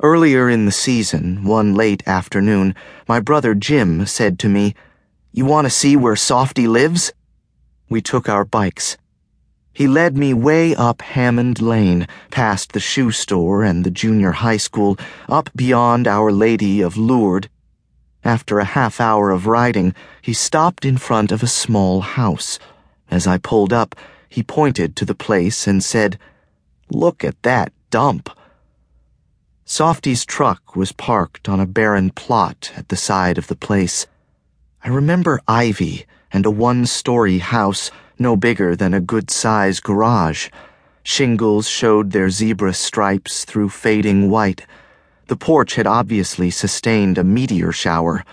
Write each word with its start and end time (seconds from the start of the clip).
Earlier 0.00 0.48
in 0.48 0.64
the 0.64 0.70
season, 0.70 1.42
one 1.42 1.74
late 1.74 2.06
afternoon, 2.06 2.76
my 3.08 3.18
brother 3.18 3.52
Jim 3.52 4.06
said 4.06 4.38
to 4.38 4.48
me, 4.48 4.76
You 5.32 5.44
want 5.44 5.64
to 5.66 5.70
see 5.70 5.96
where 5.96 6.14
Softy 6.14 6.68
lives? 6.68 7.12
We 7.88 8.00
took 8.00 8.28
our 8.28 8.44
bikes. 8.44 8.96
He 9.72 9.88
led 9.88 10.16
me 10.16 10.32
way 10.32 10.72
up 10.72 11.02
Hammond 11.02 11.60
Lane, 11.60 12.06
past 12.30 12.74
the 12.74 12.80
shoe 12.80 13.10
store 13.10 13.64
and 13.64 13.82
the 13.82 13.90
junior 13.90 14.30
high 14.30 14.56
school, 14.56 14.96
up 15.28 15.50
beyond 15.56 16.06
Our 16.06 16.30
Lady 16.30 16.80
of 16.80 16.96
Lourdes. 16.96 17.48
After 18.22 18.60
a 18.60 18.64
half 18.64 19.00
hour 19.00 19.32
of 19.32 19.48
riding, 19.48 19.96
he 20.22 20.32
stopped 20.32 20.84
in 20.84 20.96
front 20.96 21.32
of 21.32 21.42
a 21.42 21.48
small 21.48 22.02
house. 22.02 22.60
As 23.10 23.26
I 23.26 23.36
pulled 23.36 23.72
up, 23.72 23.96
he 24.28 24.44
pointed 24.44 24.94
to 24.94 25.04
the 25.04 25.16
place 25.16 25.66
and 25.66 25.82
said, 25.82 26.20
Look 26.88 27.24
at 27.24 27.42
that 27.42 27.72
dump. 27.90 28.30
Softy's 29.70 30.24
truck 30.24 30.76
was 30.76 30.92
parked 30.92 31.46
on 31.46 31.60
a 31.60 31.66
barren 31.66 32.08
plot 32.08 32.72
at 32.74 32.88
the 32.88 32.96
side 32.96 33.36
of 33.36 33.48
the 33.48 33.54
place. 33.54 34.06
I 34.82 34.88
remember 34.88 35.42
ivy 35.46 36.06
and 36.32 36.46
a 36.46 36.50
one 36.50 36.86
story 36.86 37.36
house 37.36 37.90
no 38.18 38.34
bigger 38.34 38.74
than 38.74 38.94
a 38.94 39.00
good 39.02 39.30
sized 39.30 39.82
garage. 39.82 40.48
Shingles 41.02 41.68
showed 41.68 42.12
their 42.12 42.30
zebra 42.30 42.72
stripes 42.72 43.44
through 43.44 43.68
fading 43.68 44.30
white. 44.30 44.64
The 45.26 45.36
porch 45.36 45.74
had 45.74 45.86
obviously 45.86 46.48
sustained 46.48 47.18
a 47.18 47.22
meteor 47.22 47.70
shower. 47.70 48.24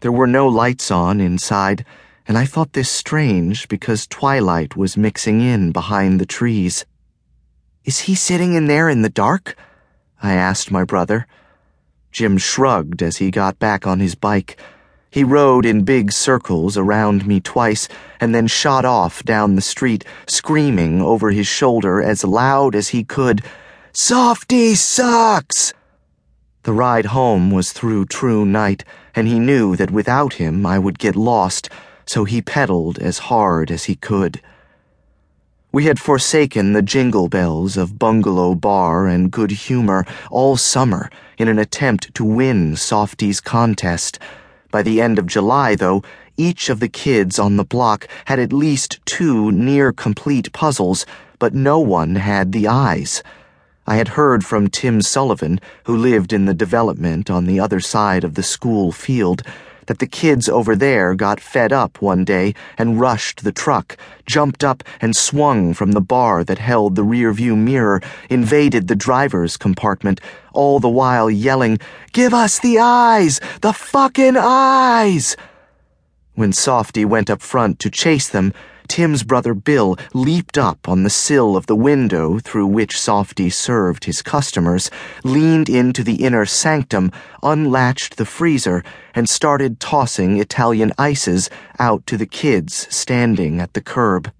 There 0.00 0.12
were 0.12 0.26
no 0.26 0.46
lights 0.46 0.90
on 0.90 1.22
inside, 1.22 1.86
and 2.28 2.36
I 2.36 2.44
thought 2.44 2.74
this 2.74 2.90
strange 2.90 3.66
because 3.66 4.06
twilight 4.06 4.76
was 4.76 4.98
mixing 4.98 5.40
in 5.40 5.72
behind 5.72 6.20
the 6.20 6.26
trees. 6.26 6.84
Is 7.82 8.00
he 8.00 8.14
sitting 8.14 8.52
in 8.52 8.66
there 8.66 8.90
in 8.90 9.00
the 9.00 9.08
dark? 9.08 9.56
I 10.22 10.34
asked 10.34 10.70
my 10.70 10.84
brother. 10.84 11.26
Jim 12.12 12.38
shrugged 12.38 13.02
as 13.02 13.16
he 13.16 13.30
got 13.30 13.58
back 13.58 13.86
on 13.86 14.00
his 14.00 14.14
bike. 14.14 14.56
He 15.10 15.24
rode 15.24 15.66
in 15.66 15.84
big 15.84 16.12
circles 16.12 16.78
around 16.78 17.26
me 17.26 17.40
twice 17.40 17.88
and 18.20 18.34
then 18.34 18.46
shot 18.46 18.84
off 18.84 19.22
down 19.24 19.56
the 19.56 19.60
street, 19.60 20.04
screaming 20.26 21.02
over 21.02 21.30
his 21.30 21.46
shoulder 21.46 22.00
as 22.02 22.24
loud 22.24 22.74
as 22.74 22.88
he 22.88 23.04
could, 23.04 23.42
Softy 23.94 24.74
sucks! 24.74 25.74
The 26.62 26.72
ride 26.72 27.06
home 27.06 27.50
was 27.50 27.72
through 27.72 28.06
true 28.06 28.46
night, 28.46 28.84
and 29.14 29.28
he 29.28 29.38
knew 29.38 29.76
that 29.76 29.90
without 29.90 30.34
him 30.34 30.64
I 30.64 30.78
would 30.78 30.98
get 30.98 31.14
lost, 31.14 31.68
so 32.06 32.24
he 32.24 32.40
pedaled 32.40 32.98
as 32.98 33.28
hard 33.28 33.70
as 33.70 33.84
he 33.84 33.96
could. 33.96 34.40
We 35.74 35.84
had 35.84 35.98
forsaken 35.98 36.74
the 36.74 36.82
jingle 36.82 37.30
bells 37.30 37.78
of 37.78 37.98
Bungalow 37.98 38.54
Bar 38.54 39.06
and 39.06 39.30
good 39.30 39.50
humor 39.50 40.04
all 40.30 40.58
summer 40.58 41.08
in 41.38 41.48
an 41.48 41.58
attempt 41.58 42.14
to 42.16 42.26
win 42.26 42.76
Softy's 42.76 43.40
contest. 43.40 44.18
By 44.70 44.82
the 44.82 45.00
end 45.00 45.18
of 45.18 45.26
July, 45.26 45.74
though, 45.74 46.02
each 46.36 46.68
of 46.68 46.80
the 46.80 46.90
kids 46.90 47.38
on 47.38 47.56
the 47.56 47.64
block 47.64 48.06
had 48.26 48.38
at 48.38 48.52
least 48.52 49.00
two 49.06 49.50
near 49.50 49.94
complete 49.94 50.52
puzzles, 50.52 51.06
but 51.38 51.54
no 51.54 51.78
one 51.78 52.16
had 52.16 52.52
the 52.52 52.68
eyes. 52.68 53.22
I 53.86 53.96
had 53.96 54.08
heard 54.08 54.44
from 54.44 54.68
Tim 54.68 55.00
Sullivan, 55.00 55.58
who 55.84 55.96
lived 55.96 56.34
in 56.34 56.44
the 56.44 56.52
development 56.52 57.30
on 57.30 57.46
the 57.46 57.60
other 57.60 57.80
side 57.80 58.24
of 58.24 58.34
the 58.34 58.42
school 58.42 58.92
field 58.92 59.42
that 59.86 59.98
the 59.98 60.06
kids 60.06 60.48
over 60.48 60.74
there 60.76 61.14
got 61.14 61.40
fed 61.40 61.72
up 61.72 62.00
one 62.00 62.24
day 62.24 62.54
and 62.78 63.00
rushed 63.00 63.44
the 63.44 63.52
truck, 63.52 63.96
jumped 64.26 64.62
up 64.64 64.82
and 65.00 65.14
swung 65.14 65.74
from 65.74 65.92
the 65.92 66.00
bar 66.00 66.44
that 66.44 66.58
held 66.58 66.94
the 66.96 67.04
rearview 67.04 67.56
mirror, 67.56 68.00
invaded 68.30 68.88
the 68.88 68.96
driver's 68.96 69.56
compartment, 69.56 70.20
all 70.52 70.80
the 70.80 70.88
while 70.88 71.30
yelling, 71.30 71.78
Give 72.12 72.34
us 72.34 72.58
the 72.58 72.78
eyes! 72.78 73.40
The 73.60 73.72
fucking 73.72 74.36
eyes! 74.36 75.36
When 76.34 76.54
Softy 76.54 77.04
went 77.04 77.28
up 77.28 77.42
front 77.42 77.78
to 77.80 77.90
chase 77.90 78.26
them, 78.26 78.54
Tim's 78.88 79.22
brother 79.22 79.52
Bill 79.52 79.98
leaped 80.14 80.56
up 80.56 80.88
on 80.88 81.02
the 81.02 81.10
sill 81.10 81.56
of 81.56 81.66
the 81.66 81.76
window 81.76 82.38
through 82.38 82.68
which 82.68 82.98
Softy 82.98 83.50
served 83.50 84.04
his 84.04 84.22
customers, 84.22 84.90
leaned 85.24 85.68
into 85.68 86.02
the 86.02 86.24
inner 86.24 86.46
sanctum, 86.46 87.12
unlatched 87.42 88.16
the 88.16 88.24
freezer, 88.24 88.82
and 89.14 89.28
started 89.28 89.78
tossing 89.78 90.38
Italian 90.38 90.92
ices 90.96 91.50
out 91.78 92.06
to 92.06 92.16
the 92.16 92.26
kids 92.26 92.86
standing 92.88 93.60
at 93.60 93.74
the 93.74 93.82
curb. 93.82 94.32